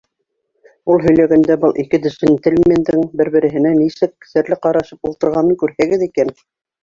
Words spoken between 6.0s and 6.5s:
икән!